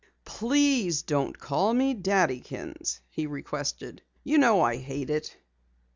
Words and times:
"Please 0.25 1.03
don't 1.03 1.37
call 1.37 1.75
me 1.75 1.93
Daddykins," 1.93 3.01
he 3.07 3.27
requested. 3.27 4.01
"You 4.23 4.39
know 4.39 4.63
I 4.63 4.77
hate 4.77 5.11
it. 5.11 5.37